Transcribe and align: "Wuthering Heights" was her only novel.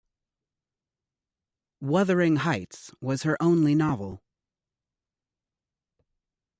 "Wuthering 1.79 2.37
Heights" 2.37 2.91
was 3.01 3.21
her 3.21 3.37
only 3.39 3.75
novel. 3.75 4.23